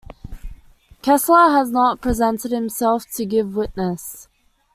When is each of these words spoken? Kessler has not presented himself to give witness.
Kessler 1.03 1.51
has 1.55 1.69
not 1.69 2.01
presented 2.01 2.51
himself 2.51 3.05
to 3.13 3.23
give 3.23 3.55
witness. 3.55 4.27